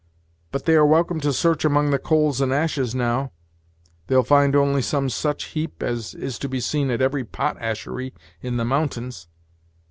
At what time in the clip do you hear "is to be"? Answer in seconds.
6.15-6.59